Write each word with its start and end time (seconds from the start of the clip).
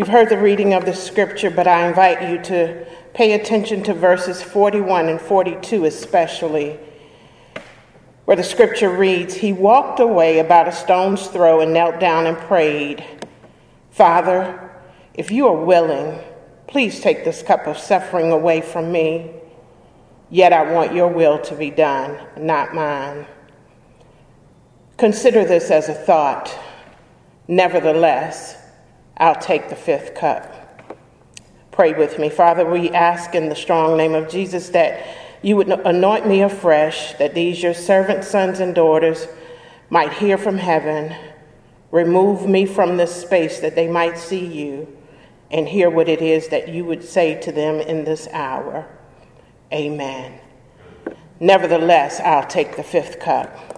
You've 0.00 0.08
heard 0.08 0.30
the 0.30 0.38
reading 0.38 0.72
of 0.72 0.86
the 0.86 0.94
scripture, 0.94 1.50
but 1.50 1.66
I 1.66 1.86
invite 1.86 2.26
you 2.30 2.42
to 2.44 2.86
pay 3.12 3.32
attention 3.32 3.82
to 3.82 3.92
verses 3.92 4.42
41 4.42 5.10
and 5.10 5.20
42 5.20 5.84
especially, 5.84 6.80
where 8.24 8.34
the 8.38 8.42
scripture 8.42 8.88
reads 8.88 9.34
He 9.34 9.52
walked 9.52 10.00
away 10.00 10.38
about 10.38 10.68
a 10.68 10.72
stone's 10.72 11.26
throw 11.26 11.60
and 11.60 11.74
knelt 11.74 12.00
down 12.00 12.26
and 12.26 12.38
prayed, 12.38 13.04
Father, 13.90 14.70
if 15.12 15.30
you 15.30 15.46
are 15.46 15.64
willing, 15.66 16.18
please 16.66 17.00
take 17.00 17.22
this 17.22 17.42
cup 17.42 17.66
of 17.66 17.76
suffering 17.76 18.32
away 18.32 18.62
from 18.62 18.90
me. 18.90 19.30
Yet 20.30 20.54
I 20.54 20.72
want 20.72 20.94
your 20.94 21.08
will 21.08 21.38
to 21.40 21.54
be 21.54 21.68
done, 21.68 22.18
not 22.38 22.74
mine. 22.74 23.26
Consider 24.96 25.44
this 25.44 25.70
as 25.70 25.90
a 25.90 25.94
thought. 25.94 26.58
Nevertheless, 27.48 28.59
I'll 29.20 29.36
take 29.36 29.68
the 29.68 29.76
fifth 29.76 30.14
cup. 30.14 30.96
Pray 31.70 31.92
with 31.92 32.18
me. 32.18 32.30
Father, 32.30 32.68
we 32.68 32.90
ask 32.90 33.34
in 33.34 33.50
the 33.50 33.54
strong 33.54 33.96
name 33.96 34.14
of 34.14 34.30
Jesus 34.30 34.70
that 34.70 35.06
you 35.42 35.56
would 35.56 35.68
anoint 35.68 36.26
me 36.26 36.42
afresh, 36.42 37.12
that 37.14 37.34
these 37.34 37.62
your 37.62 37.74
servant 37.74 38.24
sons 38.24 38.60
and 38.60 38.74
daughters 38.74 39.28
might 39.90 40.14
hear 40.14 40.38
from 40.38 40.56
heaven. 40.56 41.14
Remove 41.90 42.48
me 42.48 42.64
from 42.64 42.96
this 42.96 43.14
space 43.14 43.60
that 43.60 43.74
they 43.74 43.86
might 43.86 44.16
see 44.16 44.44
you 44.44 44.96
and 45.50 45.68
hear 45.68 45.90
what 45.90 46.08
it 46.08 46.22
is 46.22 46.48
that 46.48 46.68
you 46.68 46.84
would 46.86 47.04
say 47.04 47.38
to 47.40 47.52
them 47.52 47.76
in 47.76 48.04
this 48.04 48.26
hour. 48.32 48.88
Amen. 49.72 50.40
Nevertheless, 51.38 52.20
I'll 52.20 52.46
take 52.46 52.76
the 52.76 52.82
fifth 52.82 53.20
cup. 53.20 53.69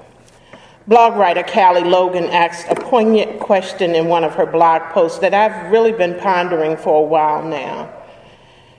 Blog 0.89 1.17
writer 1.17 1.45
Callie 1.45 1.85
Logan 1.85 2.25
asked 2.25 2.67
a 2.69 2.75
poignant 2.75 3.39
question 3.39 3.95
in 3.95 4.09
one 4.09 4.25
of 4.25 4.35
her 4.35 4.47
blog 4.47 4.83
posts 4.93 5.21
that 5.21 5.33
I've 5.33 5.71
really 5.71 5.93
been 5.93 6.19
pondering 6.19 6.77
for 6.77 7.05
a 7.05 7.07
while 7.07 7.45
now. 7.45 7.93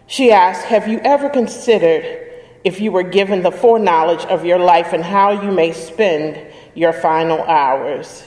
She 0.06 0.30
asked, 0.30 0.66
Have 0.66 0.90
you 0.90 1.00
ever 1.00 1.30
considered 1.30 2.30
if 2.66 2.82
you 2.82 2.92
were 2.92 3.04
given 3.04 3.42
the 3.42 3.54
foreknowledge 3.54 4.26
of 4.26 4.44
your 4.44 4.60
life 4.60 4.92
and 4.92 5.02
how 5.02 5.32
you 5.32 5.50
may 5.50 5.72
spend 5.72 6.46
your 6.76 6.92
final 6.92 7.42
hours? 7.44 8.24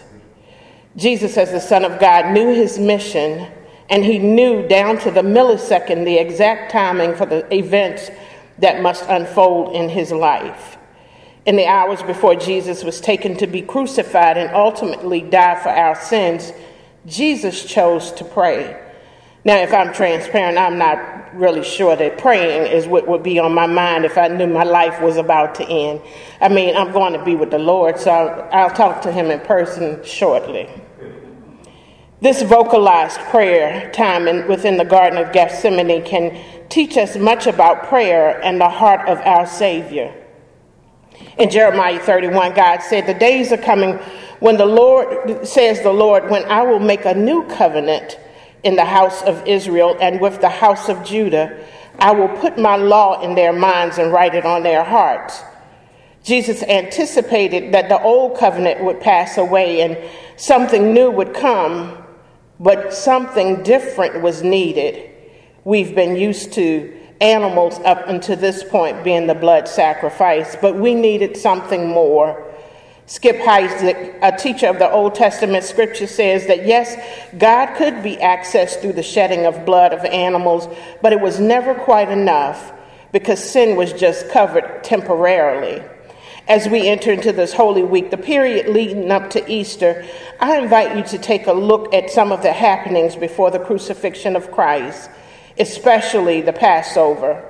Jesus, 0.97 1.37
as 1.37 1.51
the 1.51 1.61
Son 1.61 1.85
of 1.85 2.01
God, 2.01 2.33
knew 2.33 2.55
his 2.55 2.79
mission 2.79 3.47
and 3.91 4.03
he 4.03 4.19
knew 4.19 4.67
down 4.67 4.97
to 5.01 5.11
the 5.11 5.21
millisecond 5.21 6.07
the 6.07 6.17
exact 6.17 6.73
timing 6.73 7.15
for 7.15 7.27
the 7.27 7.47
events 7.55 8.11
that 8.59 8.81
must 8.81 9.05
unfold 9.11 9.77
in 9.77 9.91
his 9.91 10.13
life 10.13 10.76
in 11.47 11.55
the 11.55 11.67
hours 11.67 12.03
before 12.03 12.35
Jesus 12.35 12.83
was 12.83 13.01
taken 13.01 13.37
to 13.37 13.47
be 13.47 13.63
crucified 13.63 14.37
and 14.37 14.55
ultimately 14.55 15.21
die 15.21 15.55
for 15.63 15.69
our 15.69 15.95
sins, 15.95 16.53
Jesus 17.07 17.65
chose 17.65 18.11
to 18.13 18.25
pray. 18.25 18.83
Now, 19.45 19.59
if 19.59 19.73
I'm 19.73 19.95
transparent, 19.95 20.59
I'm 20.59 20.77
not 20.77 21.33
really 21.37 21.63
sure 21.63 21.95
that 21.95 22.19
praying 22.19 22.73
is 22.73 22.89
what 22.89 23.07
would 23.07 23.23
be 23.23 23.39
on 23.39 23.55
my 23.55 23.67
mind 23.67 24.05
if 24.05 24.19
I 24.19 24.27
knew 24.27 24.49
my 24.49 24.65
life 24.65 25.01
was 25.01 25.19
about 25.19 25.55
to 25.57 25.69
end. 25.69 26.03
I 26.41 26.49
mean, 26.49 26.77
I'm 26.77 26.91
going 26.91 27.13
to 27.13 27.25
be 27.25 27.37
with 27.37 27.53
the 27.53 27.59
Lord, 27.61 27.97
so 27.97 28.11
I'll, 28.11 28.71
talk 28.71 29.03
to 29.03 29.13
him 29.13 29.31
in 29.31 29.39
person 29.41 30.03
shortly. 30.05 30.69
This 32.21 32.43
vocalized 32.43 33.21
prayer 33.31 33.89
time 33.93 34.27
in, 34.27 34.49
within 34.49 34.79
the 34.79 34.85
Garden 34.85 35.17
of 35.17 35.33
Gethsemane 35.33 36.05
can 36.05 36.69
teach 36.69 36.97
us 36.97 37.17
much 37.17 37.47
about 37.47 37.87
prayer 37.87 38.43
and 38.43 38.61
the 38.61 38.69
heart 38.69 39.09
of 39.09 39.19
our 39.19 39.47
Savior. 39.47 40.26
In 41.39 41.51
Jeremiah 41.51 41.99
31, 41.99 42.55
God 42.55 42.83
said, 42.83 43.07
The 43.07 43.15
days 43.15 43.53
are 43.53 43.59
coming 43.59 43.95
when 44.41 44.57
the 44.57 44.67
Lord, 44.67 45.47
says 45.47 45.83
the 45.83 45.93
Lord, 45.93 46.31
when 46.31 46.45
I 46.45 46.63
will 46.63 46.79
make 46.79 47.05
a 47.05 47.15
new 47.15 47.45
covenant 47.45 48.19
in 48.63 48.77
the 48.77 48.85
house 48.85 49.23
of 49.23 49.47
Israel 49.47 49.97
and 50.01 50.21
with 50.21 50.41
the 50.41 50.49
house 50.49 50.89
of 50.89 51.05
Judah. 51.05 51.65
I 51.99 52.11
will 52.11 52.29
put 52.29 52.59
my 52.59 52.77
law 52.77 53.23
in 53.23 53.35
their 53.35 53.53
minds 53.53 53.99
and 53.99 54.13
write 54.13 54.35
it 54.35 54.45
on 54.45 54.63
their 54.63 54.85
hearts. 54.85 55.41
Jesus 56.23 56.63
anticipated 56.65 57.73
that 57.73 57.89
the 57.89 58.03
old 58.03 58.37
covenant 58.37 58.83
would 58.83 59.01
pass 59.01 59.39
away 59.39 59.83
and 59.83 59.97
something 60.37 60.93
new 60.93 61.11
would 61.11 61.33
come, 61.33 61.97
but 62.59 62.93
something 62.93 63.63
different 63.63 64.21
was 64.21 64.43
needed. 64.43 65.11
We've 65.65 65.95
been 65.95 66.17
used 66.17 66.53
to 66.55 66.96
animals 67.21 67.79
up 67.81 68.09
until 68.09 68.37
this 68.37 68.63
point 68.65 69.03
being 69.03 69.27
the 69.27 69.35
blood 69.35 69.69
sacrifice, 69.69 70.57
but 70.61 70.77
we 70.77 70.95
needed 70.95 71.37
something 71.37 71.89
more. 71.89 72.43
Skip 73.07 73.37
Heitzig, 73.37 74.19
a 74.21 74.37
teacher 74.37 74.67
of 74.67 74.79
the 74.79 74.91
Old 74.91 75.15
Testament 75.15 75.65
scripture, 75.65 76.09
says 76.09 76.47
that 76.49 76.67
yes, 76.67 76.97
God 77.39 77.77
could 77.77 78.03
be 78.03 78.17
accessed 78.17 78.81
through 78.81 78.95
the 78.95 79.03
shedding 79.03 79.47
of 79.47 79.65
blood 79.65 79.93
of 79.93 80.05
animals, 80.05 80.69
but 81.03 81.13
it 81.13 81.21
was 81.21 81.39
never 81.39 81.75
quite 81.75 82.09
enough 82.09 82.73
because 83.13 83.43
sin 83.43 83.77
was 83.77 83.93
just 83.93 84.29
covered 84.31 84.83
temporarily. 84.83 85.83
As 86.49 86.69
we 86.69 86.89
enter 86.89 87.13
into 87.13 87.33
this 87.33 87.53
Holy 87.53 87.83
Week, 87.83 88.11
the 88.11 88.17
period 88.17 88.69
leading 88.69 89.11
up 89.11 89.31
to 89.31 89.51
Easter, 89.51 90.05
I 90.41 90.59
invite 90.59 90.97
you 90.97 91.05
to 91.05 91.19
take 91.19 91.47
a 91.47 91.53
look 91.53 91.95
at 91.95 92.11
some 92.11 92.31
of 92.31 92.43
the 92.43 92.53
happenings 92.53 93.17
before 93.17 93.51
the 93.51 93.59
crucifixion 93.59 94.37
of 94.37 94.51
Christ 94.51 95.11
especially 95.59 96.43
the 96.43 96.53
Passover. 96.53 97.43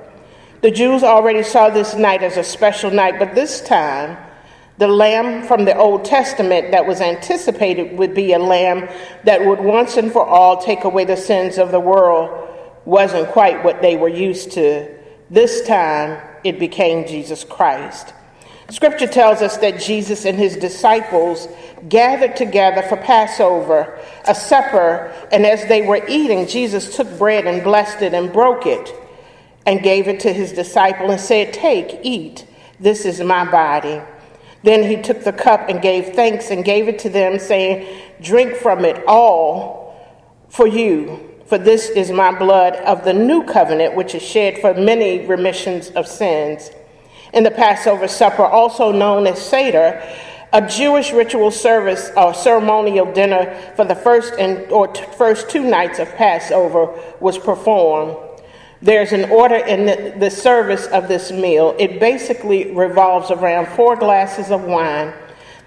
The 0.61 0.71
Jews 0.71 1.03
already 1.03 1.43
saw 1.43 1.69
this 1.69 1.95
night 1.95 2.23
as 2.23 2.37
a 2.37 2.43
special 2.43 2.91
night, 2.91 3.19
but 3.19 3.35
this 3.35 3.61
time, 3.61 4.17
the 4.77 4.87
lamb 4.87 5.47
from 5.47 5.65
the 5.65 5.77
Old 5.77 6.05
Testament 6.05 6.71
that 6.71 6.85
was 6.85 7.01
anticipated 7.01 7.97
would 7.97 8.13
be 8.13 8.33
a 8.33 8.39
lamb 8.39 8.87
that 9.23 9.45
would 9.45 9.59
once 9.59 9.97
and 9.97 10.11
for 10.11 10.25
all 10.25 10.61
take 10.61 10.83
away 10.83 11.05
the 11.05 11.17
sins 11.17 11.57
of 11.57 11.71
the 11.71 11.79
world 11.79 12.47
wasn't 12.85 13.27
quite 13.29 13.63
what 13.63 13.81
they 13.81 13.97
were 13.97 14.07
used 14.07 14.51
to. 14.51 14.95
This 15.29 15.65
time, 15.67 16.21
it 16.43 16.59
became 16.59 17.07
Jesus 17.07 17.43
Christ. 17.43 18.13
Scripture 18.69 19.07
tells 19.07 19.41
us 19.41 19.57
that 19.57 19.79
Jesus 19.79 20.25
and 20.25 20.37
his 20.37 20.57
disciples 20.57 21.47
gathered 21.87 22.35
together 22.35 22.81
for 22.81 22.97
Passover, 22.97 23.97
a 24.27 24.35
supper, 24.35 25.13
and 25.31 25.45
as 25.45 25.65
they 25.67 25.83
were 25.83 26.05
eating, 26.07 26.45
Jesus 26.47 26.95
took 26.95 27.17
bread 27.17 27.47
and 27.47 27.63
blessed 27.63 28.01
it 28.01 28.13
and 28.13 28.31
broke 28.31 28.65
it 28.65 28.93
and 29.65 29.81
gave 29.81 30.09
it 30.09 30.19
to 30.21 30.33
his 30.33 30.51
disciple 30.51 31.11
and 31.11 31.19
said, 31.19 31.53
Take, 31.53 32.01
eat, 32.03 32.45
this 32.77 33.05
is 33.05 33.21
my 33.21 33.49
body. 33.49 34.01
Then 34.63 34.83
he 34.83 35.01
took 35.01 35.23
the 35.23 35.31
cup 35.31 35.69
and 35.69 35.81
gave 35.81 36.13
thanks 36.13 36.51
and 36.51 36.65
gave 36.65 36.89
it 36.89 36.99
to 36.99 37.09
them, 37.09 37.39
saying, 37.39 37.87
Drink 38.21 38.55
from 38.55 38.83
it 38.83 39.01
all 39.07 39.95
for 40.49 40.67
you, 40.67 41.35
for 41.45 41.57
this 41.57 41.89
is 41.89 42.11
my 42.11 42.37
blood 42.37 42.75
of 42.77 43.05
the 43.05 43.13
new 43.13 43.45
covenant, 43.45 43.95
which 43.95 44.13
is 44.13 44.23
shed 44.23 44.57
for 44.59 44.73
many 44.73 45.25
remissions 45.25 45.89
of 45.91 46.05
sins 46.05 46.69
in 47.33 47.43
the 47.43 47.51
Passover 47.51 48.07
supper, 48.07 48.45
also 48.45 48.91
known 48.91 49.27
as 49.27 49.43
Seder, 49.43 50.01
a 50.53 50.67
Jewish 50.67 51.11
ritual 51.11 51.51
service 51.51 52.09
or 52.15 52.33
ceremonial 52.33 53.11
dinner 53.11 53.53
for 53.75 53.85
the 53.85 53.95
first 53.95 54.33
and 54.39 54.71
or 54.71 54.87
t- 54.87 55.03
first 55.17 55.49
two 55.49 55.63
nights 55.63 55.99
of 55.99 56.09
Passover 56.15 56.93
was 57.19 57.37
performed. 57.37 58.15
There's 58.81 59.11
an 59.11 59.29
order 59.29 59.55
in 59.55 59.85
the, 59.85 60.15
the 60.17 60.29
service 60.29 60.85
of 60.87 61.07
this 61.07 61.31
meal. 61.31 61.75
It 61.79 61.99
basically 61.99 62.71
revolves 62.71 63.31
around 63.31 63.67
four 63.75 63.95
glasses 63.95 64.51
of 64.51 64.63
wine 64.63 65.13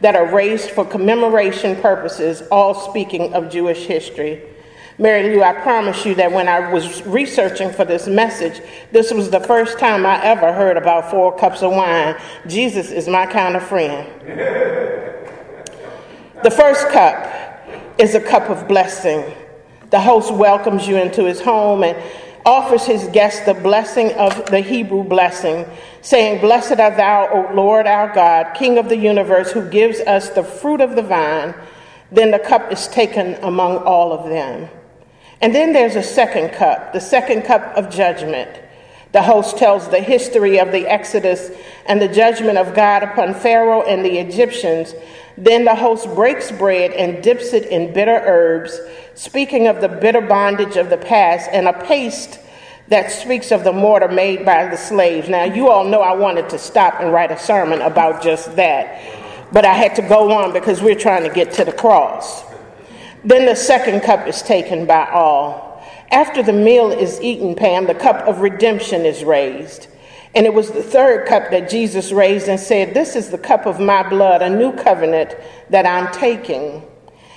that 0.00 0.16
are 0.16 0.32
raised 0.32 0.70
for 0.70 0.84
commemoration 0.84 1.76
purposes, 1.80 2.42
all 2.50 2.72
speaking 2.74 3.34
of 3.34 3.50
Jewish 3.50 3.84
history. 3.84 4.42
Mary 5.00 5.34
Lou, 5.34 5.42
I 5.42 5.54
promise 5.54 6.04
you 6.04 6.14
that 6.16 6.30
when 6.30 6.46
I 6.46 6.70
was 6.70 7.02
researching 7.06 7.70
for 7.70 7.86
this 7.86 8.06
message, 8.06 8.60
this 8.92 9.10
was 9.10 9.30
the 9.30 9.40
first 9.40 9.78
time 9.78 10.04
I 10.04 10.22
ever 10.22 10.52
heard 10.52 10.76
about 10.76 11.10
four 11.10 11.34
cups 11.34 11.62
of 11.62 11.70
wine. 11.72 12.20
Jesus 12.46 12.90
is 12.90 13.08
my 13.08 13.24
kind 13.24 13.56
of 13.56 13.62
friend. 13.62 14.06
the 16.42 16.50
first 16.50 16.86
cup 16.90 17.26
is 17.98 18.14
a 18.14 18.20
cup 18.20 18.50
of 18.50 18.68
blessing. 18.68 19.24
The 19.88 20.00
host 20.00 20.34
welcomes 20.34 20.86
you 20.86 20.98
into 20.98 21.24
his 21.24 21.40
home 21.40 21.82
and 21.82 21.96
offers 22.44 22.84
his 22.84 23.06
guests 23.08 23.46
the 23.46 23.54
blessing 23.54 24.12
of 24.12 24.50
the 24.50 24.60
Hebrew 24.60 25.02
blessing, 25.02 25.64
saying, 26.02 26.42
Blessed 26.42 26.78
art 26.78 26.98
thou, 26.98 27.26
O 27.32 27.54
Lord 27.54 27.86
our 27.86 28.14
God, 28.14 28.52
King 28.54 28.76
of 28.76 28.90
the 28.90 28.98
universe, 28.98 29.50
who 29.50 29.66
gives 29.70 30.00
us 30.00 30.28
the 30.28 30.44
fruit 30.44 30.82
of 30.82 30.94
the 30.94 31.02
vine. 31.02 31.54
Then 32.12 32.32
the 32.32 32.38
cup 32.38 32.70
is 32.70 32.86
taken 32.86 33.36
among 33.42 33.78
all 33.78 34.12
of 34.12 34.28
them. 34.28 34.68
And 35.40 35.54
then 35.54 35.72
there's 35.72 35.96
a 35.96 36.02
second 36.02 36.50
cup, 36.50 36.92
the 36.92 37.00
second 37.00 37.42
cup 37.42 37.62
of 37.76 37.90
judgment. 37.90 38.50
The 39.12 39.22
host 39.22 39.56
tells 39.56 39.88
the 39.88 40.00
history 40.00 40.60
of 40.60 40.70
the 40.70 40.86
Exodus 40.86 41.50
and 41.86 42.00
the 42.00 42.08
judgment 42.08 42.58
of 42.58 42.74
God 42.74 43.02
upon 43.02 43.34
Pharaoh 43.34 43.82
and 43.82 44.04
the 44.04 44.18
Egyptians. 44.18 44.94
Then 45.36 45.64
the 45.64 45.74
host 45.74 46.06
breaks 46.14 46.52
bread 46.52 46.92
and 46.92 47.22
dips 47.22 47.52
it 47.52 47.66
in 47.66 47.92
bitter 47.92 48.22
herbs, 48.24 48.78
speaking 49.14 49.66
of 49.66 49.80
the 49.80 49.88
bitter 49.88 50.20
bondage 50.20 50.76
of 50.76 50.90
the 50.90 50.98
past, 50.98 51.48
and 51.52 51.66
a 51.66 51.84
paste 51.84 52.38
that 52.88 53.10
speaks 53.10 53.50
of 53.50 53.64
the 53.64 53.72
mortar 53.72 54.08
made 54.08 54.44
by 54.44 54.66
the 54.66 54.76
slaves. 54.76 55.28
Now, 55.28 55.44
you 55.44 55.70
all 55.70 55.84
know 55.84 56.02
I 56.02 56.12
wanted 56.12 56.50
to 56.50 56.58
stop 56.58 57.00
and 57.00 57.12
write 57.12 57.30
a 57.30 57.38
sermon 57.38 57.80
about 57.80 58.22
just 58.22 58.54
that, 58.56 59.00
but 59.52 59.64
I 59.64 59.72
had 59.74 59.96
to 59.96 60.02
go 60.02 60.30
on 60.32 60.52
because 60.52 60.82
we're 60.82 60.94
trying 60.94 61.22
to 61.22 61.30
get 61.30 61.52
to 61.54 61.64
the 61.64 61.72
cross. 61.72 62.49
Then 63.24 63.46
the 63.46 63.54
second 63.54 64.00
cup 64.02 64.26
is 64.26 64.42
taken 64.42 64.86
by 64.86 65.06
all. 65.06 65.82
After 66.10 66.42
the 66.42 66.52
meal 66.52 66.90
is 66.90 67.20
eaten, 67.20 67.54
Pam, 67.54 67.86
the 67.86 67.94
cup 67.94 68.26
of 68.26 68.40
redemption 68.40 69.04
is 69.04 69.22
raised. 69.24 69.86
And 70.34 70.46
it 70.46 70.54
was 70.54 70.70
the 70.70 70.82
third 70.82 71.26
cup 71.26 71.50
that 71.50 71.68
Jesus 71.68 72.12
raised 72.12 72.48
and 72.48 72.58
said, 72.58 72.94
This 72.94 73.16
is 73.16 73.30
the 73.30 73.38
cup 73.38 73.66
of 73.66 73.80
my 73.80 74.08
blood, 74.08 74.42
a 74.42 74.48
new 74.48 74.72
covenant 74.72 75.36
that 75.70 75.86
I'm 75.86 76.12
taking. 76.12 76.82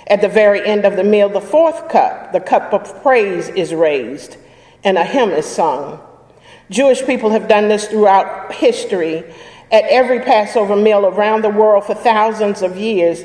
At 0.06 0.20
the 0.20 0.28
very 0.28 0.64
end 0.64 0.84
of 0.84 0.96
the 0.96 1.04
meal, 1.04 1.28
the 1.28 1.40
fourth 1.40 1.88
cup, 1.88 2.32
the 2.32 2.40
cup 2.40 2.72
of 2.72 3.02
praise, 3.02 3.48
is 3.48 3.74
raised, 3.74 4.36
and 4.84 4.98
a 4.98 5.04
hymn 5.04 5.30
is 5.30 5.46
sung. 5.46 6.00
Jewish 6.70 7.04
people 7.04 7.30
have 7.30 7.48
done 7.48 7.68
this 7.68 7.88
throughout 7.88 8.52
history 8.52 9.24
at 9.72 9.84
every 9.84 10.20
Passover 10.20 10.76
meal 10.76 11.06
around 11.06 11.42
the 11.42 11.50
world 11.50 11.84
for 11.84 11.94
thousands 11.94 12.62
of 12.62 12.76
years. 12.76 13.24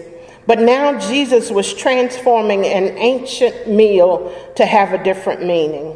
But 0.50 0.62
now 0.62 0.98
Jesus 0.98 1.52
was 1.52 1.76
transforming 1.76 2.66
an 2.66 2.98
ancient 2.98 3.70
meal 3.70 4.36
to 4.56 4.66
have 4.66 4.94
a 4.94 5.04
different 5.04 5.46
meaning. 5.46 5.96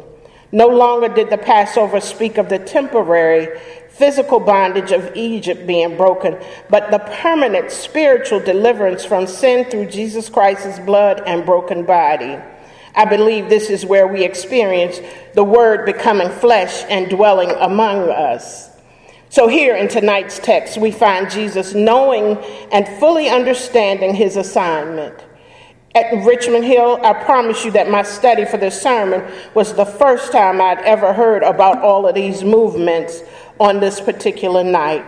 No 0.52 0.68
longer 0.68 1.08
did 1.08 1.28
the 1.28 1.38
Passover 1.38 2.00
speak 2.00 2.38
of 2.38 2.48
the 2.48 2.60
temporary 2.60 3.58
physical 3.88 4.38
bondage 4.38 4.92
of 4.92 5.10
Egypt 5.16 5.66
being 5.66 5.96
broken, 5.96 6.38
but 6.70 6.92
the 6.92 7.00
permanent 7.00 7.72
spiritual 7.72 8.38
deliverance 8.38 9.04
from 9.04 9.26
sin 9.26 9.68
through 9.68 9.86
Jesus 9.86 10.28
Christ's 10.28 10.78
blood 10.78 11.20
and 11.26 11.44
broken 11.44 11.84
body. 11.84 12.38
I 12.94 13.06
believe 13.06 13.48
this 13.48 13.70
is 13.70 13.84
where 13.84 14.06
we 14.06 14.22
experience 14.22 15.00
the 15.32 15.42
Word 15.42 15.84
becoming 15.84 16.30
flesh 16.30 16.84
and 16.88 17.10
dwelling 17.10 17.50
among 17.50 18.08
us. 18.08 18.70
So, 19.34 19.48
here 19.48 19.74
in 19.74 19.88
tonight's 19.88 20.38
text, 20.38 20.78
we 20.78 20.92
find 20.92 21.28
Jesus 21.28 21.74
knowing 21.74 22.36
and 22.70 22.86
fully 23.00 23.28
understanding 23.28 24.14
his 24.14 24.36
assignment. 24.36 25.24
At 25.92 26.24
Richmond 26.24 26.64
Hill, 26.64 27.00
I 27.02 27.14
promise 27.14 27.64
you 27.64 27.72
that 27.72 27.90
my 27.90 28.02
study 28.04 28.44
for 28.44 28.58
this 28.58 28.80
sermon 28.80 29.28
was 29.52 29.74
the 29.74 29.86
first 29.86 30.30
time 30.30 30.60
I'd 30.60 30.78
ever 30.82 31.12
heard 31.12 31.42
about 31.42 31.82
all 31.82 32.06
of 32.06 32.14
these 32.14 32.44
movements 32.44 33.24
on 33.58 33.80
this 33.80 34.00
particular 34.00 34.62
night. 34.62 35.04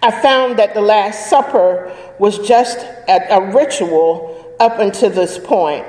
I 0.00 0.12
found 0.22 0.56
that 0.60 0.72
the 0.72 0.80
Last 0.80 1.28
Supper 1.28 1.92
was 2.20 2.38
just 2.46 2.86
a, 3.08 3.50
ritual 3.52 4.54
up 4.60 4.78
until 4.78 5.10
this 5.10 5.40
point. 5.40 5.84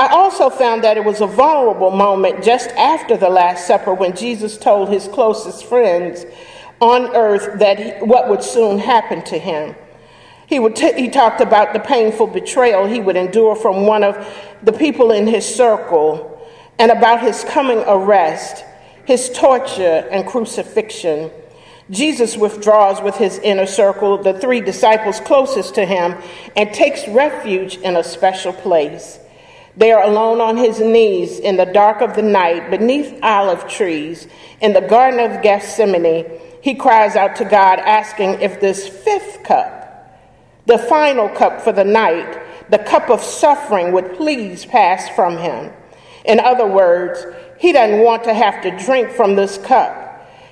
I 0.00 0.06
also 0.14 0.48
found 0.48 0.82
that 0.84 0.96
it 0.96 1.04
was 1.04 1.20
a 1.20 1.26
vulnerable 1.26 1.90
moment 1.90 2.42
just 2.42 2.70
after 2.70 3.18
the 3.18 3.28
Last 3.28 3.66
Supper 3.66 3.92
when 3.92 4.16
Jesus 4.16 4.56
told 4.56 4.88
his 4.88 5.06
closest 5.06 5.66
friends 5.66 6.24
on 6.80 7.14
earth 7.14 7.58
that 7.58 7.78
he, 7.78 7.90
what 8.06 8.30
would 8.30 8.42
soon 8.42 8.78
happen 8.78 9.22
to 9.24 9.38
him. 9.38 9.74
He, 10.46 10.58
would 10.58 10.74
t- 10.74 10.94
he 10.94 11.10
talked 11.10 11.42
about 11.42 11.74
the 11.74 11.80
painful 11.80 12.28
betrayal 12.28 12.86
he 12.86 12.98
would 12.98 13.16
endure 13.16 13.54
from 13.54 13.84
one 13.84 14.02
of 14.02 14.26
the 14.62 14.72
people 14.72 15.10
in 15.10 15.26
his 15.26 15.44
circle 15.44 16.48
and 16.78 16.90
about 16.90 17.20
his 17.20 17.44
coming 17.44 17.84
arrest, 17.86 18.64
his 19.04 19.28
torture, 19.28 20.08
and 20.10 20.26
crucifixion. 20.26 21.30
Jesus 21.90 22.38
withdraws 22.38 23.02
with 23.02 23.16
his 23.16 23.38
inner 23.40 23.66
circle, 23.66 24.16
the 24.16 24.32
three 24.32 24.62
disciples 24.62 25.20
closest 25.20 25.74
to 25.74 25.84
him, 25.84 26.16
and 26.56 26.72
takes 26.72 27.06
refuge 27.06 27.76
in 27.76 27.98
a 27.98 28.02
special 28.02 28.54
place. 28.54 29.18
They 29.76 29.92
are 29.92 30.02
alone 30.02 30.40
on 30.40 30.56
his 30.56 30.80
knees 30.80 31.38
in 31.38 31.56
the 31.56 31.64
dark 31.64 32.00
of 32.00 32.14
the 32.14 32.22
night 32.22 32.70
beneath 32.70 33.18
olive 33.22 33.68
trees 33.68 34.26
in 34.60 34.72
the 34.72 34.80
Garden 34.80 35.20
of 35.20 35.42
Gethsemane. 35.42 36.26
He 36.60 36.74
cries 36.74 37.16
out 37.16 37.36
to 37.36 37.44
God, 37.44 37.78
asking 37.78 38.40
if 38.40 38.60
this 38.60 38.86
fifth 38.86 39.42
cup, 39.44 40.18
the 40.66 40.78
final 40.78 41.28
cup 41.28 41.62
for 41.62 41.72
the 41.72 41.84
night, 41.84 42.70
the 42.70 42.78
cup 42.78 43.08
of 43.10 43.22
suffering, 43.22 43.92
would 43.92 44.14
please 44.14 44.66
pass 44.66 45.08
from 45.10 45.38
him. 45.38 45.72
In 46.24 46.38
other 46.38 46.66
words, 46.66 47.24
he 47.58 47.72
doesn't 47.72 48.04
want 48.04 48.24
to 48.24 48.34
have 48.34 48.62
to 48.62 48.76
drink 48.84 49.10
from 49.10 49.36
this 49.36 49.56
cup. 49.58 50.08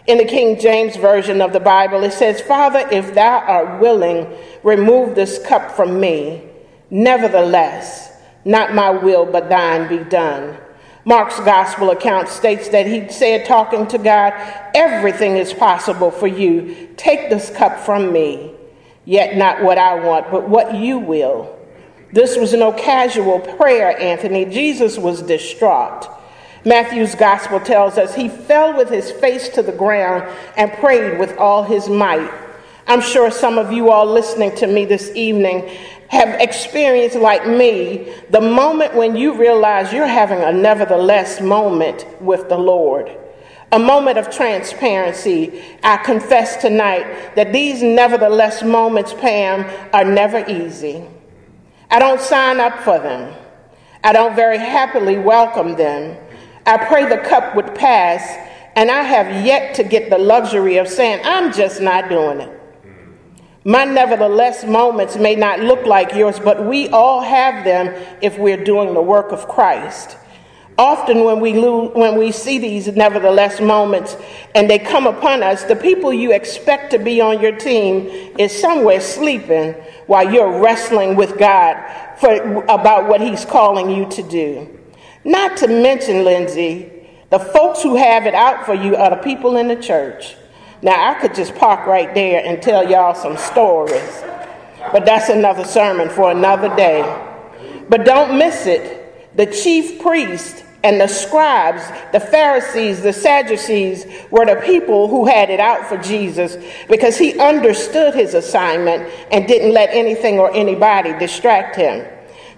In 0.06 0.16
the 0.16 0.24
King 0.24 0.58
James 0.58 0.96
Version 0.96 1.42
of 1.42 1.52
the 1.52 1.60
Bible, 1.60 2.02
it 2.02 2.14
says, 2.14 2.40
Father, 2.40 2.88
if 2.90 3.12
thou 3.14 3.40
art 3.40 3.80
willing, 3.80 4.26
remove 4.62 5.14
this 5.14 5.38
cup 5.46 5.72
from 5.72 6.00
me. 6.00 6.42
Nevertheless, 6.88 8.07
not 8.48 8.74
my 8.74 8.88
will, 8.88 9.26
but 9.26 9.50
thine 9.50 9.88
be 9.88 10.02
done. 10.08 10.56
Mark's 11.04 11.38
gospel 11.40 11.90
account 11.90 12.28
states 12.28 12.70
that 12.70 12.86
he 12.86 13.06
said, 13.10 13.44
talking 13.44 13.86
to 13.88 13.98
God, 13.98 14.32
Everything 14.74 15.36
is 15.36 15.52
possible 15.52 16.10
for 16.10 16.26
you. 16.26 16.88
Take 16.96 17.28
this 17.28 17.50
cup 17.50 17.78
from 17.78 18.10
me, 18.10 18.54
yet 19.04 19.36
not 19.36 19.62
what 19.62 19.76
I 19.76 19.96
want, 19.96 20.30
but 20.30 20.48
what 20.48 20.74
you 20.74 20.98
will. 20.98 21.58
This 22.12 22.38
was 22.38 22.54
no 22.54 22.72
casual 22.72 23.38
prayer, 23.38 24.00
Anthony. 24.00 24.46
Jesus 24.46 24.96
was 24.96 25.20
distraught. 25.20 26.08
Matthew's 26.64 27.14
gospel 27.14 27.60
tells 27.60 27.98
us 27.98 28.14
he 28.14 28.30
fell 28.30 28.74
with 28.74 28.88
his 28.88 29.10
face 29.10 29.50
to 29.50 29.62
the 29.62 29.72
ground 29.72 30.24
and 30.56 30.72
prayed 30.72 31.18
with 31.18 31.36
all 31.36 31.64
his 31.64 31.86
might. 31.90 32.32
I'm 32.86 33.02
sure 33.02 33.30
some 33.30 33.58
of 33.58 33.70
you 33.70 33.90
all 33.90 34.06
listening 34.06 34.56
to 34.56 34.66
me 34.66 34.86
this 34.86 35.10
evening 35.14 35.70
have 36.08 36.40
experienced, 36.40 37.16
like 37.16 37.46
me, 37.46 38.14
the 38.30 38.40
moment 38.40 38.94
when 38.94 39.14
you 39.14 39.34
realize 39.34 39.92
you're 39.92 40.06
having 40.06 40.40
a 40.40 40.52
nevertheless 40.52 41.40
moment 41.40 42.06
with 42.20 42.48
the 42.48 42.56
Lord. 42.56 43.14
A 43.72 43.78
moment 43.78 44.16
of 44.16 44.30
transparency. 44.30 45.62
I 45.82 45.98
confess 45.98 46.56
tonight 46.56 47.34
that 47.36 47.52
these 47.52 47.82
nevertheless 47.82 48.62
moments, 48.62 49.12
Pam, 49.12 49.66
are 49.92 50.04
never 50.04 50.48
easy. 50.48 51.04
I 51.90 51.98
don't 51.98 52.20
sign 52.20 52.60
up 52.60 52.80
for 52.80 52.98
them. 52.98 53.34
I 54.02 54.12
don't 54.12 54.34
very 54.34 54.58
happily 54.58 55.18
welcome 55.18 55.76
them. 55.76 56.16
I 56.64 56.78
pray 56.78 57.06
the 57.06 57.18
cup 57.18 57.54
would 57.56 57.74
pass, 57.74 58.22
and 58.74 58.90
I 58.90 59.02
have 59.02 59.44
yet 59.44 59.74
to 59.74 59.84
get 59.84 60.08
the 60.08 60.18
luxury 60.18 60.78
of 60.78 60.88
saying, 60.88 61.20
I'm 61.24 61.52
just 61.52 61.82
not 61.82 62.08
doing 62.08 62.40
it. 62.40 62.57
My 63.68 63.84
nevertheless 63.84 64.64
moments 64.64 65.16
may 65.18 65.36
not 65.36 65.60
look 65.60 65.84
like 65.84 66.14
yours, 66.14 66.40
but 66.40 66.64
we 66.64 66.88
all 66.88 67.20
have 67.20 67.64
them 67.64 67.94
if 68.22 68.38
we're 68.38 68.64
doing 68.64 68.94
the 68.94 69.02
work 69.02 69.30
of 69.30 69.46
Christ. 69.46 70.16
Often, 70.78 71.22
when 71.24 71.38
we, 71.38 71.52
lose, 71.52 71.90
when 71.92 72.16
we 72.16 72.32
see 72.32 72.56
these 72.56 72.88
nevertheless 72.88 73.60
moments 73.60 74.16
and 74.54 74.70
they 74.70 74.78
come 74.78 75.06
upon 75.06 75.42
us, 75.42 75.64
the 75.64 75.76
people 75.76 76.14
you 76.14 76.32
expect 76.32 76.92
to 76.92 76.98
be 76.98 77.20
on 77.20 77.42
your 77.42 77.54
team 77.54 78.06
is 78.38 78.58
somewhere 78.58 79.02
sleeping 79.02 79.74
while 80.06 80.32
you're 80.32 80.62
wrestling 80.62 81.14
with 81.14 81.36
God 81.36 81.76
for, 82.18 82.64
about 82.70 83.06
what 83.06 83.20
He's 83.20 83.44
calling 83.44 83.90
you 83.90 84.08
to 84.12 84.22
do. 84.22 84.78
Not 85.24 85.58
to 85.58 85.68
mention, 85.68 86.24
Lindsay, 86.24 87.06
the 87.28 87.38
folks 87.38 87.82
who 87.82 87.96
have 87.96 88.24
it 88.24 88.34
out 88.34 88.64
for 88.64 88.72
you 88.72 88.96
are 88.96 89.10
the 89.10 89.16
people 89.16 89.58
in 89.58 89.68
the 89.68 89.76
church. 89.76 90.36
Now, 90.80 91.10
I 91.10 91.14
could 91.14 91.34
just 91.34 91.54
park 91.56 91.86
right 91.86 92.14
there 92.14 92.42
and 92.44 92.62
tell 92.62 92.88
y'all 92.88 93.14
some 93.14 93.36
stories, 93.36 94.22
but 94.92 95.04
that's 95.04 95.28
another 95.28 95.64
sermon 95.64 96.08
for 96.08 96.30
another 96.30 96.74
day. 96.76 97.02
But 97.88 98.04
don't 98.04 98.38
miss 98.38 98.66
it. 98.66 99.36
The 99.36 99.46
chief 99.46 100.00
priest 100.00 100.64
and 100.84 101.00
the 101.00 101.08
scribes, 101.08 101.82
the 102.12 102.20
Pharisees, 102.20 103.02
the 103.02 103.12
Sadducees 103.12 104.06
were 104.30 104.46
the 104.46 104.62
people 104.64 105.08
who 105.08 105.26
had 105.26 105.50
it 105.50 105.58
out 105.58 105.86
for 105.86 105.96
Jesus 105.98 106.56
because 106.88 107.18
he 107.18 107.38
understood 107.40 108.14
his 108.14 108.34
assignment 108.34 109.12
and 109.32 109.48
didn't 109.48 109.72
let 109.72 109.90
anything 109.90 110.38
or 110.38 110.54
anybody 110.54 111.12
distract 111.18 111.74
him. 111.74 112.06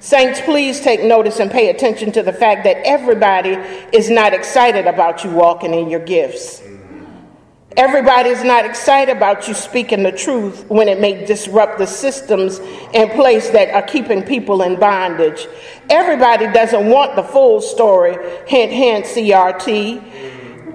Saints, 0.00 0.40
please 0.42 0.80
take 0.80 1.02
notice 1.02 1.40
and 1.40 1.50
pay 1.50 1.70
attention 1.70 2.12
to 2.12 2.22
the 2.22 2.32
fact 2.32 2.64
that 2.64 2.78
everybody 2.86 3.50
is 3.92 4.10
not 4.10 4.32
excited 4.32 4.86
about 4.86 5.24
you 5.24 5.30
walking 5.30 5.74
in 5.74 5.88
your 5.90 6.00
gifts. 6.00 6.62
Everybody's 7.76 8.42
not 8.42 8.64
excited 8.64 9.16
about 9.16 9.46
you 9.46 9.54
speaking 9.54 10.02
the 10.02 10.10
truth 10.10 10.64
when 10.68 10.88
it 10.88 10.98
may 10.98 11.24
disrupt 11.24 11.78
the 11.78 11.86
systems 11.86 12.58
in 12.92 13.08
place 13.10 13.50
that 13.50 13.72
are 13.72 13.82
keeping 13.82 14.22
people 14.22 14.62
in 14.62 14.78
bondage. 14.78 15.46
Everybody 15.88 16.46
doesn't 16.52 16.88
want 16.88 17.14
the 17.14 17.22
full 17.22 17.60
story, 17.60 18.16
hint, 18.48 18.72
hint, 18.72 19.04
CRT. 19.04 20.09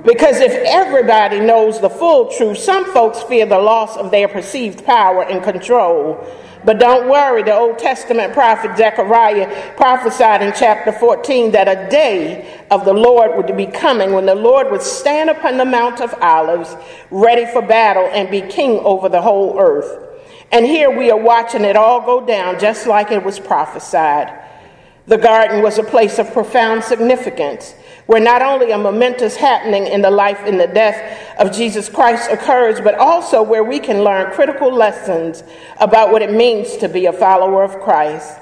Because 0.06 0.38
if 0.38 0.52
everybody 0.52 1.40
knows 1.40 1.82
the 1.82 1.90
full 1.90 2.32
truth, 2.32 2.60
some 2.60 2.86
folks 2.94 3.24
fear 3.24 3.48
the 3.48 3.58
loss 3.58 3.98
of 3.98 4.12
their 4.12 4.28
perceived 4.28 4.86
power 4.86 5.24
and 5.24 5.44
control. 5.44 6.24
But 6.64 6.80
don't 6.80 7.10
worry, 7.10 7.42
the 7.42 7.56
Old 7.56 7.80
Testament 7.80 8.34
prophet 8.34 8.78
Zechariah 8.78 9.74
prophesied 9.76 10.44
in 10.44 10.54
chapter 10.56 10.92
14 10.92 11.52
that 11.52 11.68
a 11.68 11.90
day 11.90 12.64
of 12.70 12.86
the 12.86 12.94
Lord 12.94 13.36
would 13.36 13.58
be 13.58 13.66
coming 13.66 14.14
when 14.14 14.28
the 14.28 14.36
Lord 14.36 14.72
would 14.72 14.82
stand 14.82 15.30
upon 15.30 15.58
the 15.58 15.66
Mount 15.66 16.02
of 16.02 16.14
Olives, 16.22 16.76
ready 17.10 17.52
for 17.52 17.62
battle, 17.62 18.08
and 18.12 18.30
be 18.30 18.42
king 18.42 18.80
over 18.80 19.10
the 19.10 19.22
whole 19.22 19.60
earth. 19.60 20.06
And 20.52 20.66
here 20.66 20.96
we 20.96 21.10
are 21.10 21.20
watching 21.20 21.64
it 21.64 21.76
all 21.76 22.02
go 22.02 22.26
down 22.26 22.60
just 22.60 22.86
like 22.86 23.12
it 23.12 23.24
was 23.24 23.40
prophesied. 23.40 24.42
The 25.08 25.18
garden 25.18 25.62
was 25.62 25.78
a 25.78 25.84
place 25.84 26.18
of 26.18 26.32
profound 26.32 26.84
significance 26.84 27.76
where 28.06 28.22
not 28.22 28.42
only 28.42 28.72
a 28.72 28.78
momentous 28.78 29.36
happening 29.36 29.88
in 29.88 30.02
the 30.02 30.12
life 30.12 30.40
and 30.46 30.60
the 30.60 30.68
death 30.68 31.38
of 31.40 31.52
Jesus 31.52 31.90
Christ 31.90 32.30
occurs, 32.30 32.80
but 32.80 32.96
also 32.96 33.42
where 33.42 33.64
we 33.64 33.80
can 33.80 34.04
learn 34.04 34.32
critical 34.32 34.72
lessons 34.72 35.44
about 35.80 36.12
what 36.12 36.22
it 36.22 36.32
means 36.32 36.78
to 36.78 36.88
be 36.88 37.08
a 37.08 37.14
follower 37.14 37.64
of 37.64 37.80
Christ. 37.82 38.40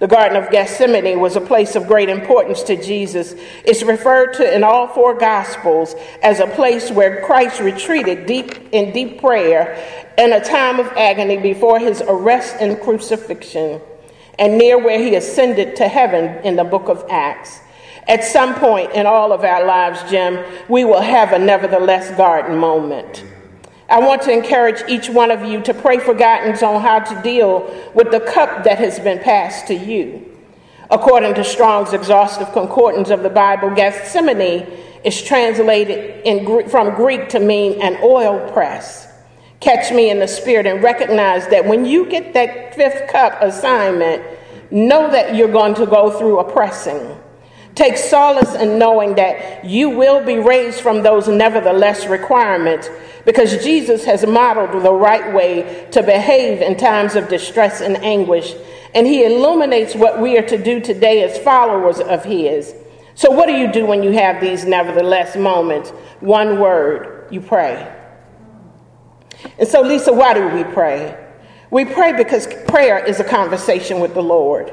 The 0.00 0.08
Garden 0.08 0.36
of 0.36 0.50
Gethsemane 0.50 1.20
was 1.20 1.36
a 1.36 1.40
place 1.40 1.76
of 1.76 1.86
great 1.86 2.08
importance 2.08 2.62
to 2.64 2.76
Jesus. 2.76 3.34
It's 3.64 3.84
referred 3.84 4.34
to 4.34 4.54
in 4.54 4.64
all 4.64 4.88
four 4.88 5.14
Gospels 5.14 5.94
as 6.22 6.40
a 6.40 6.48
place 6.48 6.90
where 6.90 7.24
Christ 7.24 7.60
retreated 7.60 8.26
deep 8.26 8.68
in 8.72 8.92
deep 8.92 9.20
prayer 9.20 9.80
in 10.18 10.32
a 10.32 10.44
time 10.44 10.80
of 10.80 10.88
agony 10.88 11.36
before 11.36 11.78
his 11.78 12.02
arrest 12.06 12.56
and 12.60 12.80
crucifixion, 12.80 13.80
and 14.38 14.58
near 14.58 14.76
where 14.76 14.98
he 14.98 15.14
ascended 15.14 15.76
to 15.76 15.88
heaven 15.88 16.44
in 16.44 16.56
the 16.56 16.64
book 16.64 16.88
of 16.88 17.04
Acts. 17.08 17.60
At 18.06 18.22
some 18.24 18.54
point 18.54 18.92
in 18.92 19.06
all 19.06 19.32
of 19.32 19.44
our 19.44 19.64
lives, 19.64 20.10
Jim, 20.10 20.44
we 20.68 20.84
will 20.84 21.00
have 21.00 21.32
a 21.32 21.38
nevertheless 21.38 22.14
garden 22.16 22.58
moment. 22.58 23.24
I 23.88 23.98
want 23.98 24.22
to 24.22 24.32
encourage 24.32 24.82
each 24.88 25.08
one 25.08 25.30
of 25.30 25.44
you 25.44 25.62
to 25.62 25.74
pray 25.74 25.98
for 25.98 26.14
guidance 26.14 26.62
on 26.62 26.80
how 26.82 27.00
to 27.00 27.22
deal 27.22 27.62
with 27.94 28.10
the 28.10 28.20
cup 28.20 28.64
that 28.64 28.78
has 28.78 28.98
been 28.98 29.20
passed 29.20 29.66
to 29.68 29.74
you. 29.74 30.30
According 30.90 31.34
to 31.34 31.44
Strong's 31.44 31.92
exhaustive 31.92 32.52
concordance 32.52 33.10
of 33.10 33.22
the 33.22 33.30
Bible, 33.30 33.70
Gethsemane 33.70 34.66
is 35.02 35.22
translated 35.22 36.22
in, 36.26 36.68
from 36.68 36.94
Greek 36.94 37.28
to 37.30 37.40
mean 37.40 37.80
an 37.80 37.98
oil 38.02 38.50
press. 38.52 39.08
Catch 39.60 39.92
me 39.92 40.10
in 40.10 40.18
the 40.18 40.28
spirit 40.28 40.66
and 40.66 40.82
recognize 40.82 41.48
that 41.48 41.64
when 41.64 41.84
you 41.86 42.06
get 42.06 42.34
that 42.34 42.74
fifth 42.74 43.10
cup 43.10 43.40
assignment, 43.40 44.22
know 44.70 45.10
that 45.10 45.34
you're 45.34 45.52
going 45.52 45.74
to 45.74 45.86
go 45.86 46.10
through 46.18 46.38
a 46.38 46.52
pressing. 46.52 47.16
Take 47.74 47.96
solace 47.96 48.54
in 48.54 48.78
knowing 48.78 49.16
that 49.16 49.64
you 49.64 49.90
will 49.90 50.24
be 50.24 50.38
raised 50.38 50.80
from 50.80 51.02
those 51.02 51.26
nevertheless 51.26 52.06
requirements 52.06 52.88
because 53.24 53.62
Jesus 53.64 54.04
has 54.04 54.24
modeled 54.26 54.84
the 54.84 54.92
right 54.92 55.34
way 55.34 55.88
to 55.90 56.02
behave 56.02 56.60
in 56.60 56.76
times 56.76 57.16
of 57.16 57.28
distress 57.28 57.80
and 57.80 57.96
anguish, 57.96 58.54
and 58.94 59.06
he 59.06 59.24
illuminates 59.24 59.94
what 59.94 60.20
we 60.20 60.38
are 60.38 60.46
to 60.46 60.62
do 60.62 60.80
today 60.80 61.22
as 61.24 61.38
followers 61.38 61.98
of 62.00 62.24
his. 62.24 62.74
So, 63.16 63.30
what 63.30 63.46
do 63.46 63.54
you 63.54 63.72
do 63.72 63.86
when 63.86 64.02
you 64.02 64.12
have 64.12 64.40
these 64.40 64.64
nevertheless 64.64 65.36
moments? 65.36 65.90
One 66.20 66.60
word 66.60 67.26
you 67.30 67.40
pray. 67.40 67.92
And 69.58 69.68
so, 69.68 69.80
Lisa, 69.82 70.12
why 70.12 70.34
do 70.34 70.48
we 70.48 70.64
pray? 70.64 71.18
We 71.70 71.84
pray 71.84 72.12
because 72.12 72.46
prayer 72.68 73.04
is 73.04 73.20
a 73.20 73.24
conversation 73.24 74.00
with 74.00 74.14
the 74.14 74.22
Lord. 74.22 74.72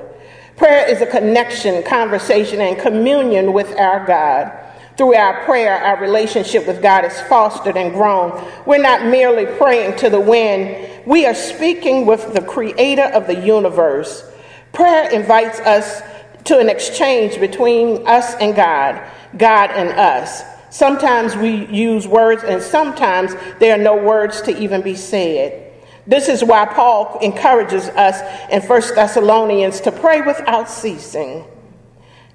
Prayer 0.62 0.88
is 0.88 1.02
a 1.02 1.08
connection, 1.08 1.82
conversation, 1.82 2.62
and 2.62 2.78
communion 2.78 3.52
with 3.52 3.76
our 3.80 4.06
God. 4.06 4.56
Through 4.96 5.16
our 5.16 5.44
prayer, 5.44 5.76
our 5.76 6.00
relationship 6.00 6.68
with 6.68 6.84
God 6.84 7.04
is 7.04 7.20
fostered 7.22 7.78
and 7.78 7.92
grown. 7.92 8.48
We're 8.68 8.78
not 8.78 9.08
merely 9.08 9.48
praying 9.58 9.98
to 9.98 10.12
the 10.12 10.20
wind, 10.20 10.88
we 11.08 11.26
are 11.26 11.34
speaking 11.34 12.06
with 12.06 12.36
the 12.36 12.44
creator 12.44 13.06
of 13.06 13.26
the 13.26 13.44
universe. 13.44 14.24
Prayer 14.72 15.10
invites 15.10 15.60
us 15.62 16.04
to 16.44 16.60
an 16.60 16.70
exchange 16.70 17.40
between 17.40 18.08
us 18.08 18.36
and 18.36 18.56
God, 18.56 19.04
God 19.36 19.72
and 19.72 19.90
us. 19.90 20.44
Sometimes 20.70 21.36
we 21.36 21.66
use 21.76 22.08
words, 22.08 22.44
and 22.44 22.62
sometimes 22.62 23.34
there 23.58 23.74
are 23.74 23.82
no 23.82 23.96
words 23.98 24.42
to 24.44 24.56
even 24.56 24.84
be 24.84 24.94
said. 24.94 25.61
This 26.08 26.30
is 26.30 26.44
why 26.44 26.66
Paul 26.66 27.20
encourages 27.22 27.90
us 27.90 28.22
in 28.52 28.62
1 28.62 28.82
Thessalonians 28.96 29.82
to 29.82 29.92
pray 29.92 30.22
without 30.22 30.70
ceasing, 30.70 31.46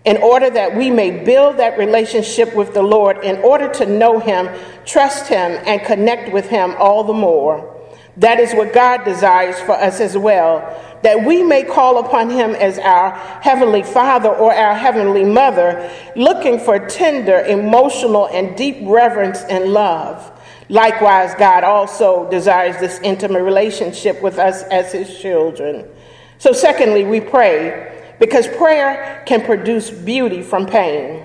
in 0.04 0.18
order 0.18 0.48
that 0.50 0.76
we 0.76 0.90
may 0.90 1.24
build 1.24 1.56
that 1.56 1.76
relationship 1.78 2.54
with 2.54 2.74
the 2.74 2.82
Lord, 2.82 3.24
in 3.24 3.38
order 3.38 3.68
to 3.74 3.86
know 3.86 4.20
Him, 4.20 4.48
trust 4.84 5.26
Him, 5.26 5.60
and 5.66 5.82
connect 5.82 6.32
with 6.32 6.48
Him 6.48 6.76
all 6.78 7.02
the 7.02 7.12
more. 7.12 7.72
That 8.18 8.38
is 8.38 8.54
what 8.54 8.72
God 8.72 9.04
desires 9.04 9.60
for 9.60 9.72
us 9.72 10.00
as 10.00 10.16
well, 10.16 10.60
that 11.02 11.26
we 11.26 11.42
may 11.42 11.64
call 11.64 11.98
upon 11.98 12.30
Him 12.30 12.52
as 12.52 12.78
our 12.78 13.10
Heavenly 13.42 13.82
Father 13.82 14.30
or 14.30 14.54
our 14.54 14.74
Heavenly 14.74 15.24
Mother, 15.24 15.90
looking 16.14 16.58
for 16.60 16.78
tender, 16.86 17.40
emotional, 17.40 18.26
and 18.28 18.56
deep 18.56 18.78
reverence 18.82 19.42
and 19.42 19.72
love. 19.72 20.32
Likewise, 20.68 21.34
God 21.34 21.62
also 21.64 22.28
desires 22.30 22.78
this 22.78 22.98
intimate 23.00 23.42
relationship 23.42 24.20
with 24.20 24.38
us 24.38 24.62
as 24.64 24.92
His 24.92 25.18
children. 25.18 25.88
So, 26.38 26.52
secondly, 26.52 27.04
we 27.04 27.20
pray 27.20 28.02
because 28.18 28.46
prayer 28.48 29.22
can 29.26 29.44
produce 29.44 29.90
beauty 29.90 30.42
from 30.42 30.66
pain. 30.66 31.24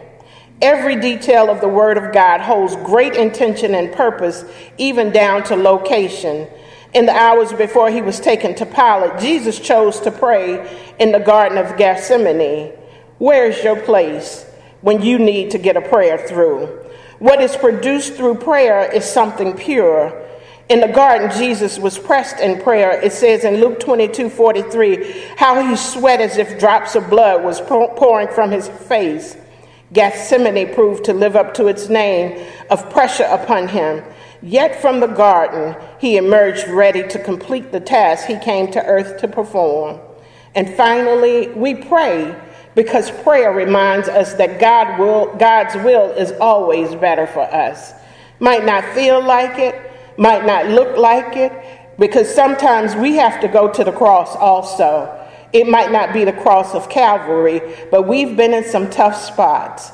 Every 0.61 0.95
detail 0.95 1.49
of 1.49 1.59
the 1.59 1.67
Word 1.67 1.97
of 1.97 2.13
God 2.13 2.39
holds 2.39 2.75
great 2.77 3.15
intention 3.15 3.73
and 3.73 3.91
purpose, 3.91 4.45
even 4.77 5.11
down 5.11 5.43
to 5.45 5.55
location. 5.55 6.47
In 6.93 7.07
the 7.07 7.15
hours 7.15 7.51
before 7.53 7.89
he 7.89 8.01
was 8.01 8.19
taken 8.19 8.53
to 8.55 8.65
Pilate, 8.65 9.19
Jesus 9.19 9.59
chose 9.59 9.99
to 10.01 10.11
pray 10.11 10.93
in 10.99 11.11
the 11.11 11.19
Garden 11.19 11.57
of 11.57 11.77
Gethsemane. 11.77 12.73
Where 13.17 13.47
is 13.47 13.63
your 13.63 13.79
place 13.79 14.45
when 14.81 15.01
you 15.01 15.17
need 15.17 15.51
to 15.51 15.57
get 15.57 15.77
a 15.77 15.81
prayer 15.81 16.17
through? 16.17 16.90
What 17.21 17.39
is 17.39 17.55
produced 17.55 18.15
through 18.15 18.39
prayer 18.39 18.91
is 18.91 19.05
something 19.05 19.55
pure. 19.55 20.27
In 20.69 20.79
the 20.79 20.87
garden, 20.87 21.29
Jesus 21.37 21.77
was 21.77 21.99
pressed 21.99 22.39
in 22.39 22.59
prayer. 22.63 22.99
It 22.99 23.13
says 23.13 23.43
in 23.43 23.61
Luke 23.61 23.79
22 23.79 24.27
43, 24.27 25.25
how 25.37 25.61
he 25.61 25.75
sweat 25.75 26.19
as 26.19 26.37
if 26.37 26.57
drops 26.57 26.95
of 26.95 27.11
blood 27.11 27.43
was 27.43 27.61
pouring 27.61 28.27
from 28.29 28.49
his 28.49 28.69
face. 28.69 29.37
Gethsemane 29.93 30.73
proved 30.73 31.05
to 31.05 31.13
live 31.13 31.35
up 31.35 31.53
to 31.53 31.67
its 31.67 31.89
name 31.89 32.43
of 32.71 32.89
pressure 32.89 33.25
upon 33.29 33.67
him. 33.67 34.03
Yet 34.41 34.81
from 34.81 34.99
the 34.99 35.05
garden, 35.05 35.75
he 35.99 36.17
emerged 36.17 36.69
ready 36.69 37.07
to 37.07 37.23
complete 37.23 37.71
the 37.71 37.81
task 37.81 38.25
he 38.25 38.39
came 38.39 38.71
to 38.71 38.83
earth 38.83 39.21
to 39.21 39.27
perform. 39.27 39.99
And 40.55 40.73
finally, 40.73 41.49
we 41.49 41.75
pray 41.75 42.35
because 42.75 43.11
prayer 43.11 43.51
reminds 43.51 44.07
us 44.07 44.33
that 44.35 44.59
God 44.59 44.99
will, 44.99 45.35
God's 45.35 45.75
will 45.75 46.11
is 46.11 46.31
always 46.33 46.95
better 46.95 47.27
for 47.27 47.41
us. 47.41 47.93
Might 48.39 48.65
not 48.65 48.83
feel 48.93 49.23
like 49.23 49.59
it, 49.59 49.75
might 50.17 50.45
not 50.45 50.67
look 50.67 50.97
like 50.97 51.35
it, 51.35 51.51
because 51.99 52.33
sometimes 52.33 52.95
we 52.95 53.15
have 53.17 53.41
to 53.41 53.47
go 53.47 53.71
to 53.71 53.83
the 53.83 53.91
cross 53.91 54.35
also. 54.35 55.17
It 55.53 55.67
might 55.67 55.91
not 55.91 56.13
be 56.13 56.23
the 56.23 56.33
cross 56.33 56.73
of 56.73 56.89
Calvary, 56.89 57.61
but 57.91 58.07
we've 58.07 58.37
been 58.37 58.53
in 58.53 58.63
some 58.63 58.89
tough 58.89 59.15
spots. 59.15 59.91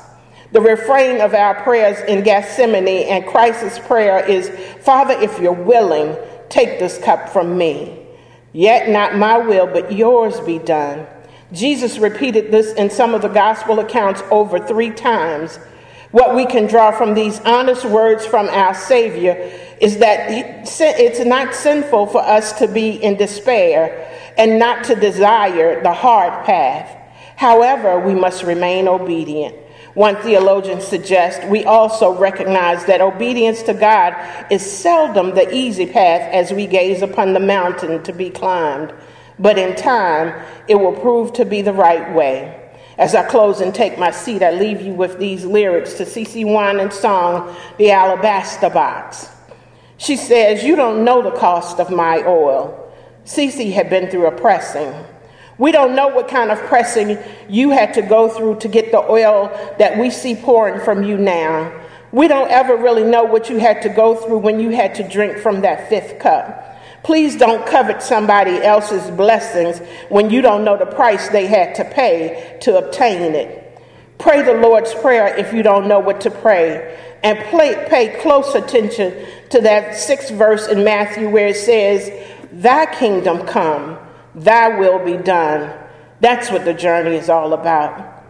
The 0.52 0.60
refrain 0.60 1.20
of 1.20 1.34
our 1.34 1.62
prayers 1.62 1.98
in 2.08 2.22
Gethsemane 2.22 2.88
and 2.88 3.26
Christ's 3.26 3.78
prayer 3.80 4.24
is 4.24 4.48
Father, 4.82 5.14
if 5.20 5.38
you're 5.38 5.52
willing, 5.52 6.16
take 6.48 6.78
this 6.78 6.96
cup 6.98 7.28
from 7.28 7.58
me. 7.58 8.06
Yet 8.52 8.88
not 8.88 9.16
my 9.16 9.36
will, 9.36 9.66
but 9.66 9.92
yours 9.92 10.40
be 10.40 10.58
done. 10.58 11.06
Jesus 11.52 11.98
repeated 11.98 12.50
this 12.50 12.72
in 12.74 12.90
some 12.90 13.14
of 13.14 13.22
the 13.22 13.28
gospel 13.28 13.78
accounts 13.78 14.22
over 14.30 14.58
three 14.58 14.90
times. 14.90 15.58
What 16.10 16.34
we 16.34 16.44
can 16.44 16.66
draw 16.66 16.90
from 16.90 17.14
these 17.14 17.40
honest 17.40 17.84
words 17.84 18.26
from 18.26 18.48
our 18.48 18.74
Savior 18.74 19.34
is 19.80 19.98
that 19.98 20.26
it's 20.30 21.24
not 21.24 21.54
sinful 21.54 22.06
for 22.06 22.22
us 22.22 22.58
to 22.58 22.68
be 22.68 22.90
in 23.02 23.16
despair 23.16 24.14
and 24.36 24.58
not 24.58 24.84
to 24.84 24.94
desire 24.94 25.82
the 25.82 25.92
hard 25.92 26.44
path. 26.44 26.94
However, 27.36 27.98
we 28.00 28.14
must 28.14 28.42
remain 28.42 28.88
obedient. 28.88 29.54
One 29.94 30.16
theologian 30.16 30.80
suggests 30.80 31.44
we 31.46 31.64
also 31.64 32.16
recognize 32.16 32.84
that 32.86 33.00
obedience 33.00 33.62
to 33.64 33.74
God 33.74 34.14
is 34.50 34.70
seldom 34.70 35.34
the 35.34 35.52
easy 35.54 35.86
path 35.86 36.32
as 36.32 36.52
we 36.52 36.66
gaze 36.66 37.02
upon 37.02 37.32
the 37.32 37.40
mountain 37.40 38.02
to 38.04 38.12
be 38.12 38.28
climbed 38.30 38.92
but 39.38 39.58
in 39.58 39.76
time 39.76 40.44
it 40.66 40.74
will 40.76 40.92
prove 40.92 41.32
to 41.34 41.44
be 41.44 41.62
the 41.62 41.72
right 41.72 42.14
way. 42.14 42.54
As 42.98 43.14
I 43.14 43.24
close 43.28 43.60
and 43.60 43.72
take 43.72 43.96
my 43.98 44.10
seat, 44.10 44.42
I 44.42 44.50
leave 44.50 44.80
you 44.80 44.92
with 44.92 45.18
these 45.18 45.44
lyrics 45.44 45.94
to 45.94 46.04
CeCe 46.04 46.44
Winans 46.44 46.94
song, 46.94 47.54
The 47.76 47.92
Alabaster 47.92 48.70
Box. 48.70 49.30
She 49.98 50.16
says, 50.16 50.64
You 50.64 50.74
don't 50.74 51.04
know 51.04 51.22
the 51.22 51.30
cost 51.30 51.78
of 51.78 51.90
my 51.90 52.24
oil. 52.24 52.92
CeCe 53.24 53.72
had 53.72 53.88
been 53.88 54.10
through 54.10 54.26
a 54.26 54.32
pressing. 54.32 54.92
We 55.58 55.72
don't 55.72 55.94
know 55.94 56.08
what 56.08 56.28
kind 56.28 56.50
of 56.50 56.58
pressing 56.60 57.18
you 57.48 57.70
had 57.70 57.94
to 57.94 58.02
go 58.02 58.28
through 58.28 58.60
to 58.60 58.68
get 58.68 58.90
the 58.90 59.00
oil 59.00 59.48
that 59.78 59.98
we 59.98 60.10
see 60.10 60.34
pouring 60.34 60.80
from 60.80 61.02
you 61.02 61.18
now. 61.18 61.72
We 62.10 62.26
don't 62.26 62.50
ever 62.50 62.76
really 62.76 63.04
know 63.04 63.24
what 63.24 63.50
you 63.50 63.58
had 63.58 63.82
to 63.82 63.88
go 63.88 64.14
through 64.14 64.38
when 64.38 64.60
you 64.60 64.70
had 64.70 64.94
to 64.96 65.06
drink 65.06 65.38
from 65.38 65.60
that 65.60 65.88
fifth 65.88 66.18
cup. 66.18 66.67
Please 67.02 67.36
don't 67.36 67.66
covet 67.66 68.02
somebody 68.02 68.56
else's 68.58 69.10
blessings 69.12 69.78
when 70.08 70.30
you 70.30 70.42
don't 70.42 70.64
know 70.64 70.76
the 70.76 70.86
price 70.86 71.28
they 71.28 71.46
had 71.46 71.74
to 71.76 71.84
pay 71.84 72.58
to 72.62 72.78
obtain 72.78 73.34
it. 73.34 73.64
Pray 74.18 74.42
the 74.42 74.54
Lord's 74.54 74.92
Prayer 74.94 75.34
if 75.36 75.52
you 75.52 75.62
don't 75.62 75.86
know 75.86 76.00
what 76.00 76.20
to 76.22 76.30
pray. 76.30 76.96
And 77.22 77.38
play, 77.50 77.86
pay 77.88 78.20
close 78.20 78.54
attention 78.54 79.26
to 79.50 79.60
that 79.62 79.96
sixth 79.96 80.32
verse 80.32 80.66
in 80.68 80.84
Matthew 80.84 81.28
where 81.28 81.48
it 81.48 81.56
says, 81.56 82.10
Thy 82.52 82.86
kingdom 82.94 83.46
come, 83.46 83.98
thy 84.34 84.78
will 84.78 85.04
be 85.04 85.16
done. 85.16 85.72
That's 86.20 86.50
what 86.50 86.64
the 86.64 86.74
journey 86.74 87.16
is 87.16 87.28
all 87.28 87.52
about. 87.52 88.24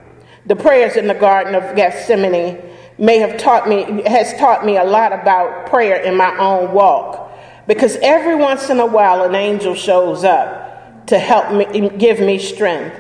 The 0.46 0.56
prayers 0.56 0.96
in 0.96 1.06
the 1.06 1.14
Garden 1.14 1.54
of 1.54 1.76
Gethsemane 1.76 2.62
may 2.98 3.18
have 3.18 3.38
taught 3.38 3.68
me, 3.68 4.02
has 4.06 4.34
taught 4.38 4.64
me 4.64 4.76
a 4.76 4.84
lot 4.84 5.12
about 5.12 5.66
prayer 5.66 5.96
in 5.96 6.16
my 6.16 6.36
own 6.38 6.72
walk. 6.72 7.27
Because 7.68 7.96
every 7.96 8.34
once 8.34 8.70
in 8.70 8.80
a 8.80 8.86
while, 8.86 9.22
an 9.22 9.34
angel 9.34 9.74
shows 9.74 10.24
up 10.24 11.06
to 11.06 11.18
help 11.18 11.52
me, 11.52 11.90
give 11.90 12.18
me 12.18 12.38
strength. 12.38 12.96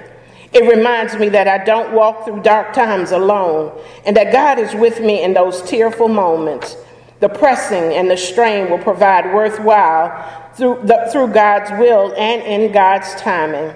It 0.52 0.70
reminds 0.70 1.16
me 1.16 1.30
that 1.30 1.48
I 1.48 1.64
don't 1.64 1.94
walk 1.94 2.24
through 2.24 2.42
dark 2.42 2.74
times 2.74 3.10
alone 3.10 3.78
and 4.06 4.16
that 4.16 4.32
God 4.32 4.58
is 4.58 4.74
with 4.74 5.00
me 5.00 5.22
in 5.22 5.32
those 5.32 5.62
tearful 5.62 6.08
moments. 6.08 6.76
The 7.20 7.28
pressing 7.28 7.94
and 7.94 8.10
the 8.10 8.16
strain 8.16 8.70
will 8.70 8.78
provide 8.78 9.34
worthwhile 9.34 10.52
through, 10.54 10.82
the, 10.84 11.08
through 11.12 11.28
God's 11.28 11.70
will 11.72 12.14
and 12.16 12.42
in 12.42 12.70
God's 12.70 13.14
timing. 13.16 13.74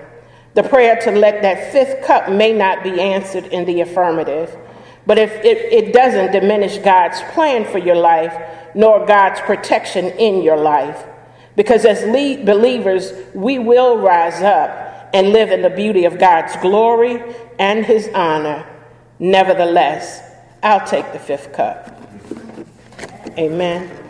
The 0.55 0.63
prayer 0.63 0.97
to 1.03 1.11
let 1.11 1.41
that 1.41 1.73
fifth 1.73 2.07
cup 2.07 2.31
may 2.31 2.53
not 2.53 2.83
be 2.83 3.01
answered 3.01 3.47
in 3.47 3.65
the 3.65 3.81
affirmative, 3.81 4.55
but 5.07 5.19
if 5.19 5.33
it, 5.45 5.73
it 5.73 5.93
doesn't 5.93 6.33
diminish 6.33 6.79
God's 6.79 7.21
plan 7.33 7.65
for 7.65 7.79
your 7.79 7.97
life, 7.97 8.35
nor 8.75 9.05
God's 9.07 9.41
protection 9.41 10.07
in 10.07 10.43
your 10.43 10.57
life. 10.57 11.05
Because 11.57 11.85
as 11.85 12.03
believers, 12.03 13.13
we 13.35 13.59
will 13.59 13.99
rise 13.99 14.43
up 14.43 15.11
and 15.13 15.31
live 15.31 15.51
in 15.51 15.63
the 15.63 15.71
beauty 15.71 16.05
of 16.05 16.19
God's 16.19 16.57
glory 16.57 17.23
and 17.59 17.85
his 17.85 18.09
honor. 18.15 18.67
Nevertheless, 19.19 20.23
I'll 20.63 20.87
take 20.87 21.13
the 21.13 21.19
fifth 21.19 21.53
cup. 21.53 21.99
Amen. 23.37 24.02